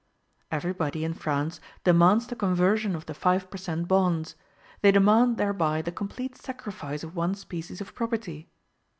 [0.49, 3.87] Everybody, in France, demands the conversion of the five per cent.
[3.87, 4.33] bonds;
[4.81, 8.49] they demand thereby the complete sacrifice of one species of property.